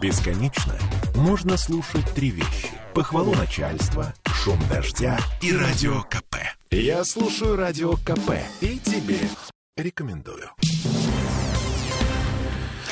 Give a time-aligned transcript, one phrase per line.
[0.00, 0.74] Бесконечно
[1.16, 2.68] можно слушать три вещи.
[2.94, 6.36] Похвалу начальства, шум дождя и радио КП.
[6.70, 9.18] Я слушаю радио КП и тебе
[9.76, 10.50] рекомендую.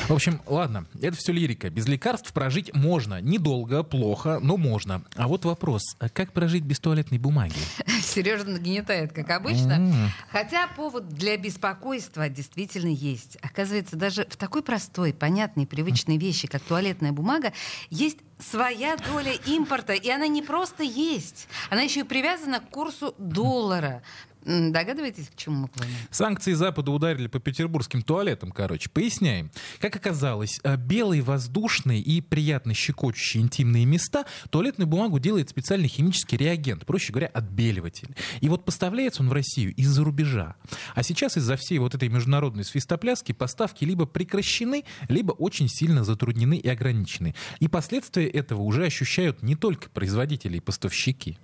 [0.09, 1.69] В общем, ладно, это все лирика.
[1.69, 3.21] Без лекарств прожить можно.
[3.21, 5.03] Недолго, плохо, но можно.
[5.15, 7.59] А вот вопрос, а как прожить без туалетной бумаги?
[8.17, 10.09] Сережа нагнетает, как обычно.
[10.31, 13.37] Хотя повод для беспокойства действительно есть.
[13.43, 17.53] Оказывается, даже в такой простой, понятной, привычной вещи, как туалетная бумага,
[17.91, 19.93] есть своя доля импорта.
[19.93, 21.47] И она не просто есть.
[21.69, 24.01] Она еще и привязана к курсу доллара.
[24.47, 25.93] Догадываетесь, к чему мы клоним?
[26.09, 28.89] Санкции Запада ударили по петербургским туалетам, короче.
[28.89, 29.51] Поясняем.
[29.79, 36.37] Как оказалось, э, белые воздушные и приятно щекочущие интимные места туалетную бумагу делает специальный химический
[36.37, 38.15] реагент, проще говоря, отбеливатель.
[38.39, 40.55] И вот поставляется он в Россию из-за рубежа.
[40.95, 46.55] А сейчас из-за всей вот этой международной свистопляски поставки либо прекращены, либо очень сильно затруднены
[46.55, 47.35] и ограничены.
[47.59, 51.37] И последствия этого уже ощущают не только производители и поставщики.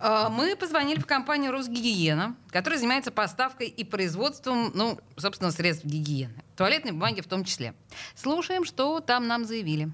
[0.00, 6.42] А, Мы позвонили в компанию «Росгигиена», которая занимается поставкой и производством, ну, собственно, средств гигиены.
[6.56, 7.74] Туалетной бумаги в том числе.
[8.14, 9.90] Слушаем, что там нам заявили.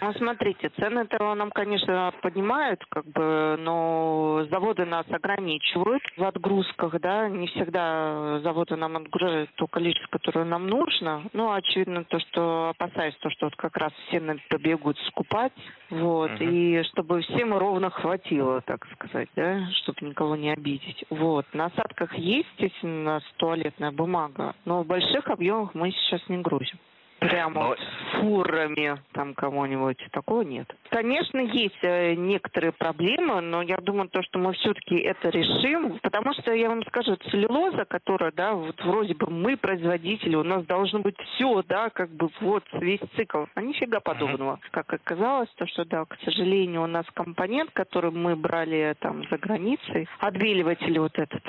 [0.00, 7.28] Ну, смотрите, цены-то нам, конечно, поднимают, как бы, но заводы нас ограничивают в отгрузках, да,
[7.28, 11.24] не всегда заводы нам отгружают то количество, которое нам нужно.
[11.32, 15.52] Ну, очевидно, то, что опасаюсь, то, что вот как раз все побегут скупать,
[15.90, 16.50] вот, Мгм.
[16.50, 21.04] и чтобы всем ровно хватило, так сказать, да, чтобы никого не обидеть.
[21.10, 26.20] Вот, на осадках есть, естественно, у нас туалетная бумага, но в больших объемах мы сейчас
[26.28, 26.78] не грузим.
[27.20, 29.98] Прямо Но- с фурами там кого-нибудь.
[30.12, 30.72] Такого нет.
[30.90, 36.32] Конечно, есть э, некоторые проблемы, но я думаю, то, что мы все-таки это решим, потому
[36.34, 41.00] что, я вам скажу, целлюлоза, которая, да, вот вроде бы мы производители, у нас должно
[41.00, 44.60] быть все, да, как бы вот весь цикл, а нифига подобного.
[44.70, 49.38] Как оказалось, то, что, да, к сожалению, у нас компонент, который мы брали там за
[49.38, 51.42] границей, отбеливатель вот этот,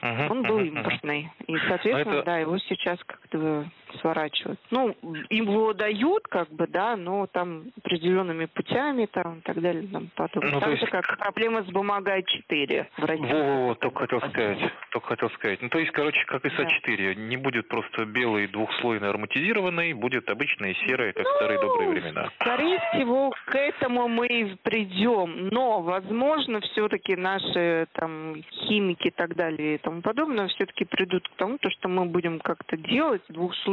[0.00, 1.32] Мгм, он был импортный.
[1.48, 3.64] И, соответственно, это- да, его сейчас как-то
[4.00, 4.58] сворачивают.
[4.70, 4.94] Ну,
[5.30, 10.52] его дают, как бы, да, но там определенными путями там и так далее, там подобное.
[10.52, 13.24] Ну, так есть- же, как проблема с бумагой 4 в России.
[13.32, 14.58] Во-во-во, только хотел сказать.
[14.90, 15.62] Только хотел сказать.
[15.62, 16.56] Ну, то есть, короче, как и Да.
[16.56, 17.14] СА-4.
[17.14, 22.30] Не будет просто белый двухслойный ароматизированный, будет обычный серый, как в старые добрые времена.
[22.40, 25.48] Скорее всего, к этому мы и придем.
[25.48, 31.32] Но, возможно, все-таки наши там химики и так далее и тому подобное все-таки придут к
[31.36, 33.22] тому, то, что мы будем как-то делать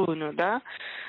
[0.06, 0.62] двухслойную, да,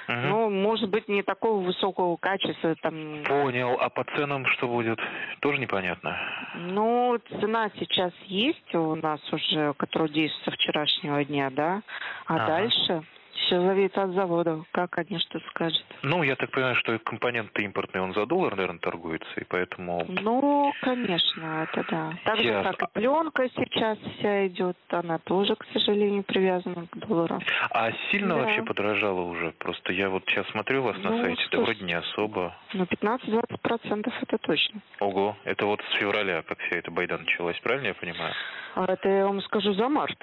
[0.09, 0.29] Мгм.
[0.29, 3.23] но, может быть, не такого высокого качества там.
[3.25, 3.77] Понял.
[3.81, 4.99] А по ценам что будет?
[5.41, 6.17] Тоже непонятно.
[6.55, 11.83] Ну, цена сейчас есть у нас уже, которая действует со вчерашнего дня, да,
[12.27, 12.47] а Ага.
[12.47, 13.03] дальше
[13.39, 15.85] все зависит от завода, как они что скажут.
[16.03, 20.05] Ну, я так понимаю, что компонент импортный, он за доллар, наверное, торгуется, и поэтому...
[20.09, 22.13] Ну, конечно, это да.
[22.25, 22.73] Так же, Ясно.
[22.73, 27.41] как и пленка сейчас вся идет, она тоже, к сожалению, привязана к доллару.
[27.71, 28.43] А сильно Да.
[28.43, 29.53] вообще подорожало уже?
[29.59, 32.55] Просто я вот сейчас смотрю вас на Ну, сайте, да вроде не особо.
[32.73, 34.81] Ну, 15-20 процентов это точно.
[35.01, 38.33] Ого, это вот с февраля, как вся эта байда началась, правильно я понимаю?
[38.75, 40.19] А это я вам скажу за март.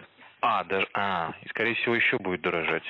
[0.45, 2.83] А, даже, а, и скорее всего еще будет дорожать.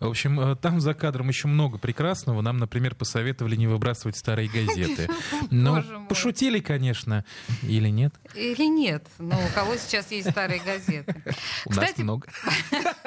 [0.00, 2.40] В общем, э, там за кадром еще много прекрасного.
[2.40, 5.08] Нам, например, посоветовали не выбрасывать старые газеты.
[5.50, 6.06] Но мой.
[6.08, 7.24] пошутили, конечно.
[7.62, 8.14] Или нет?
[8.34, 9.06] Или нет?
[9.18, 11.22] Ну, у кого сейчас есть старые газеты?
[11.66, 12.28] У нас много.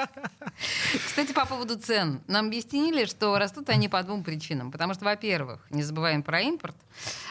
[1.05, 2.21] Кстати, по поводу цен.
[2.27, 4.71] Нам объяснили, что растут они по двум причинам.
[4.71, 6.75] Потому что, во-первых, не забываем про импорт.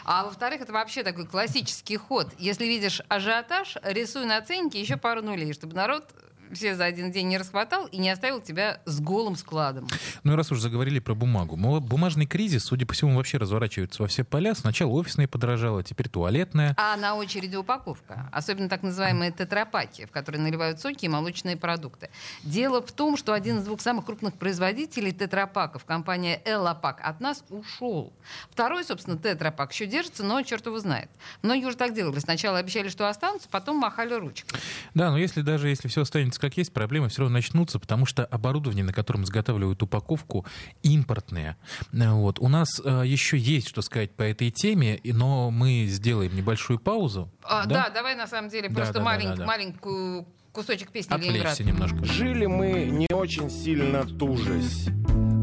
[0.04, 2.28] А во-вторых, это вообще такой классический ход.
[2.38, 6.04] Если видишь ажиотаж, рисуй на ценнике еще пару нулей, чтобы народ
[6.52, 9.86] все за один день не расхватал и не оставил тебя с голым складом.
[10.22, 11.56] Ну и раз уж заговорили про бумагу.
[11.56, 14.54] Бумажный кризис, судя по всему, вообще разворачивается во все поля.
[14.54, 16.74] Сначала офисная подорожала, теперь туалетная.
[16.76, 18.28] А на очереди упаковка.
[18.32, 22.10] Особенно так называемые тетрапаки, в которые наливают соки и молочные продукты.
[22.42, 27.44] Дело в том, что один из двух самых крупных производителей тетрапаков, компания Эллапак, от нас
[27.50, 28.12] ушел.
[28.50, 31.10] Второй, собственно, тетрапак еще держится, но черт его знает.
[31.42, 32.18] Многие уже так делали.
[32.18, 34.58] Сначала обещали, что останутся, потом махали ручкой.
[34.94, 38.24] Да, но если даже если все останется как есть, проблемы все равно начнутся, потому что
[38.24, 40.44] оборудование, на котором изготавливают упаковку,
[40.82, 41.56] импортное.
[41.92, 42.38] Э, Вот.
[42.38, 47.28] У нас э, еще есть что сказать по этой теме, но мы сделаем небольшую паузу.
[47.42, 47.90] А, да?
[47.90, 49.46] давай на самом деле Да, просто да, да, малень- да, да.
[49.46, 51.52] маленькую кусочек песни Ленинград.
[51.52, 52.04] Отвлечься немножко.
[52.04, 54.86] Жили мы не очень сильно тужась.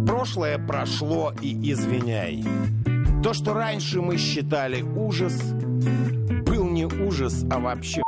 [0.07, 2.43] Прошлое прошло и извиняй.
[3.23, 5.39] То, что раньше мы считали ужас,
[6.45, 8.01] был не ужас, а вообще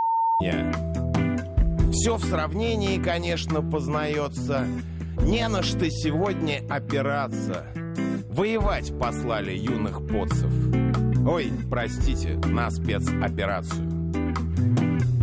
[2.03, 4.67] Все в сравнении, конечно, познается.
[5.21, 7.65] Не на что сегодня опираться.
[8.27, 10.51] Воевать послали юных поцев.
[11.25, 13.87] Ой, простите, на спецоперацию.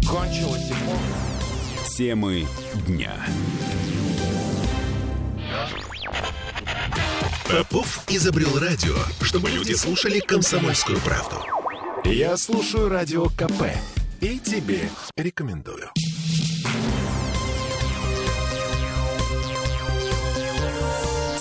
[0.09, 1.94] Кончилась эпоха.
[1.99, 2.47] Темы
[2.87, 3.12] дня.
[7.47, 11.44] Попов изобрел радио, чтобы люди слушали комсомольскую правду.
[12.06, 13.65] Я слушаю радио КП
[14.23, 14.88] и тебе
[15.19, 15.91] рекомендую.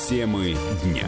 [0.10, 1.08] Темы дня.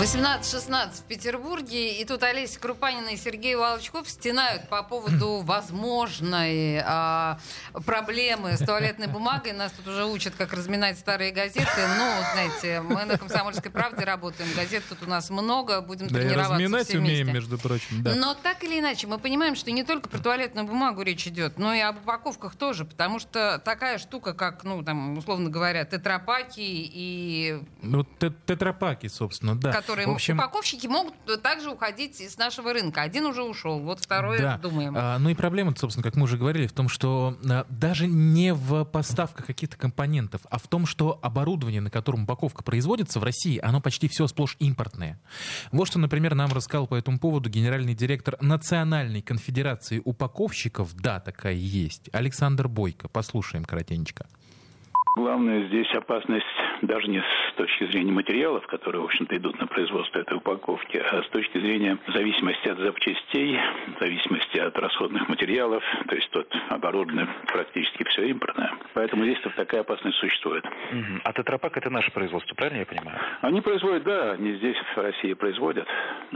[0.00, 7.38] 18-16 в Петербурге, и тут Олеся Крупанина и Сергей Волчков стенают по поводу возможной а,
[7.84, 9.52] проблемы с туалетной бумагой.
[9.52, 11.66] Нас тут уже учат, как разминать старые газеты.
[11.98, 16.22] Ну, знаете, мы на «Комсомольской правде» работаем, газет тут у нас много, будем Да и
[16.22, 17.32] тренироваться разминать все умеем, вместе.
[17.34, 18.02] между прочим.
[18.02, 18.14] Да.
[18.14, 21.74] Но так или иначе, мы понимаем, что не только про туалетную бумагу речь идет, но
[21.74, 27.60] и об упаковках тоже, потому что такая штука, как, ну, там, условно говоря, тетрапаки и
[27.82, 29.72] Ну, те- тетрапаки, собственно, да.
[29.90, 33.02] Которые В общем, упаковщики могут также уходить из нашего рынка.
[33.02, 34.58] Один уже ушел, вот второй Да.
[34.58, 34.94] думаем.
[34.96, 38.54] А, ну и проблема, собственно, как мы уже говорили, в том, что а, даже не
[38.54, 43.58] в поставках каких-то компонентов, а в том, что оборудование, на котором упаковка производится в России,
[43.58, 45.20] оно почти все сплошь импортное.
[45.72, 51.54] Вот что, например, нам рассказал по этому поводу генеральный директор Национальной конфедерации упаковщиков, да, такая
[51.54, 53.08] есть, Александр Бойко.
[53.08, 54.26] Послушаем коротенько.
[55.16, 56.46] Главное здесь опасность
[56.82, 61.22] даже не с точки зрения материалов, которые, в общем-то, идут на производство этой упаковки, а
[61.22, 63.58] с точки зрения зависимости от запчастей,
[64.00, 68.72] зависимости от расходных материалов, то есть тут оборудование практически все импортное.
[68.94, 70.64] Поэтому здесь такая опасность существует.
[70.92, 71.20] Мгм.
[71.24, 73.18] А тетрапак это наше производство, правильно я понимаю?
[73.42, 75.86] Они производят, да, они здесь в России производят.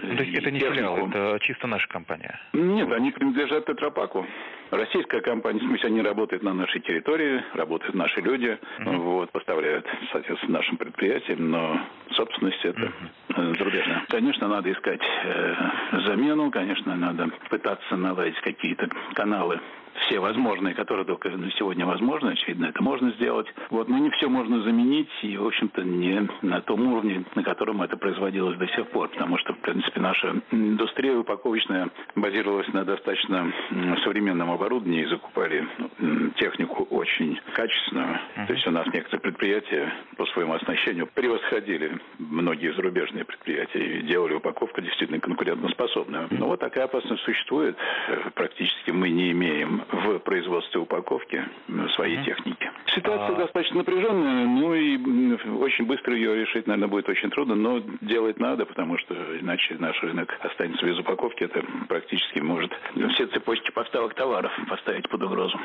[0.01, 2.39] То есть это не филиал, это чисто наша компания.
[2.53, 4.27] Нет, они принадлежат Тетрапаку.
[4.71, 9.87] Российская компания, в смысле, они работают на нашей территории, работают наши люди, вот, поставляют,
[10.35, 11.81] соответственно, нашим предприятиям, но
[12.13, 12.93] собственность это
[13.37, 14.05] э, зарубежная.
[14.09, 15.55] Конечно, надо искать э,
[16.07, 19.61] замену, конечно, надо пытаться наладить какие-то каналы
[20.07, 23.47] все возможные, которые только на сегодня возможны, очевидно, это можно сделать.
[23.71, 27.83] Вот, но не все можно заменить, и, в общем-то, не на том уровне, на котором
[27.83, 33.53] это производилось до сих пор, потому что, в принципе, наша индустрия упаковочная базировалась на достаточно
[34.05, 35.67] современном оборудовании закупали
[35.99, 38.19] м, технику очень качественную.
[38.47, 44.35] То есть у нас некоторые предприятия по своему оснащению превосходили многие зарубежные предприятия и делали
[44.35, 46.29] упаковку действительно конкурентоспособную.
[46.31, 47.77] Но вот такая опасность существует.
[48.35, 52.71] Практически мы не имеем в производстве упаковки м, своей техники.
[52.95, 54.97] Ситуация достаточно напряженная, ну и
[55.59, 60.01] очень быстро ее решить, наверное, будет очень трудно, но делать надо, потому что иначе наш
[60.03, 61.45] рынок останется без упаковки.
[61.45, 62.73] Это практически может
[63.15, 65.59] все цепочки поставок товаров поставить под угрозу.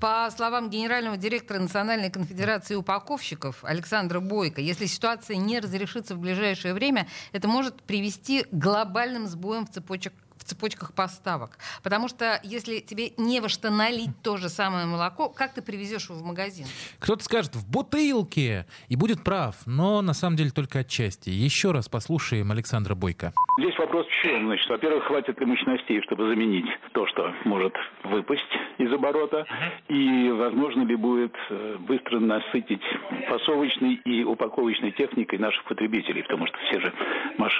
[0.00, 6.72] По словам генерального директора Национальной конфедерации упаковщиков Александра Бойко, если ситуация не разрешится в ближайшее
[6.72, 11.58] время, это может привести к глобальным сбоям в цепочек в цепочках поставок.
[11.82, 16.08] Потому что если тебе не во что налить то же самое молоко, как ты привезешь
[16.08, 16.66] его в магазин?
[16.98, 21.28] Кто-то скажет в бутылке и будет прав, но на самом деле только отчасти.
[21.30, 23.32] Еще раз послушаем Александра Бойко.
[23.58, 24.46] Здесь вопрос в чем?
[24.46, 28.42] Значит, во-первых, хватит ли мощностей, чтобы заменить то, что может выпасть
[28.78, 29.44] из оборота,
[29.88, 32.82] и возможно ли будет э, быстро насытить
[33.28, 36.92] фасовочной и упаковочной техникой наших потребителей, потому что все же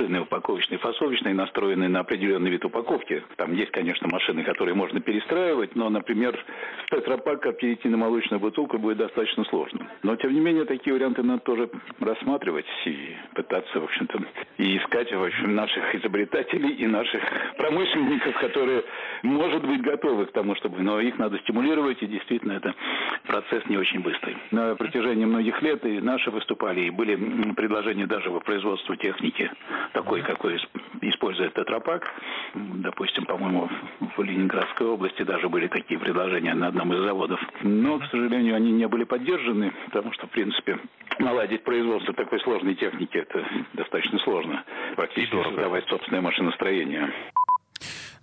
[0.00, 3.22] машины упаковочные фасовочные настроены на определенный вид упаковки.
[3.36, 6.42] Там есть, конечно, машины, которые можно перестраивать, но, например,
[6.86, 9.86] с тетрапака перейти на молочную бутылку будет достаточно сложно.
[10.02, 11.68] Но, тем не менее, такие варианты надо тоже
[12.00, 14.20] рассматривать и пытаться, в общем-то,
[14.58, 17.22] и искать, в общем, наших изобретателей и наших
[17.58, 18.82] промышленников, которые,
[19.22, 20.82] может быть, готовы к тому, чтобы...
[20.82, 22.74] Но их надо стимулировать, и действительно, это
[23.26, 24.36] процесс не очень быстрый.
[24.50, 27.16] На протяжении многих лет и наши выступали, и были
[27.54, 29.50] предложения даже по производству техники,
[29.92, 32.10] такой, какой исп- использует Тетрапак.
[32.54, 33.68] Допустим, по-моему,
[34.16, 37.40] в Ленинградской области даже были такие предложения на одном из заводов.
[37.62, 40.78] Но, к сожалению, они не были поддержаны, потому что, в принципе,
[41.18, 44.64] наладить производство такой сложной техники это достаточно сложно.
[44.96, 47.12] Практически создавать собственное машиностроение.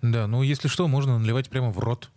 [0.02, 2.10] Да, ну если что, можно наливать прямо в рот.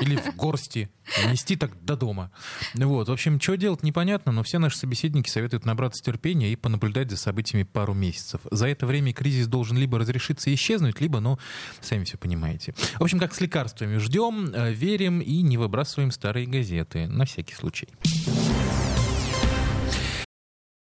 [0.00, 0.88] Или в горсти.
[1.28, 2.30] Нести так до дома.
[2.74, 3.08] Вот.
[3.08, 7.16] В общем, что делать непонятно, но все наши собеседники советуют набраться терпения и понаблюдать за
[7.16, 8.40] событиями пару месяцев.
[8.50, 11.38] За это время кризис должен либо разрешиться и исчезнуть, либо, ну,
[11.80, 12.74] сами все понимаете.
[12.98, 13.98] В общем, как с лекарствами.
[13.98, 17.06] Ждем, э, верим и не выбрасываем старые газеты.
[17.06, 17.88] На всякий случай.